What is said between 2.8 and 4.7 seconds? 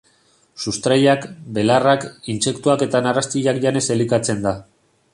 eta narrastiak janez elikatzen da.